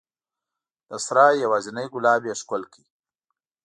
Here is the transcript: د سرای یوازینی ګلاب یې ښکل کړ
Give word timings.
د 0.89 0.91
سرای 1.05 1.35
یوازینی 1.45 1.85
ګلاب 1.93 2.21
یې 2.27 2.33
ښکل 2.41 2.63
کړ 2.73 2.83